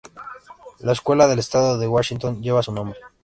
Una 0.79 0.93
escuela 0.93 1.27
del 1.27 1.37
estado 1.37 1.77
de 1.77 1.87
Washington 1.87 2.41
lleva 2.41 2.63
su 2.63 2.71
nombre. 2.71 2.99